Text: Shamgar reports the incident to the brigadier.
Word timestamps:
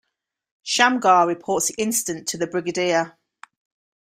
Shamgar 0.63 1.27
reports 1.27 1.67
the 1.67 1.75
incident 1.77 2.27
to 2.29 2.37
the 2.39 2.47
brigadier. 2.47 3.19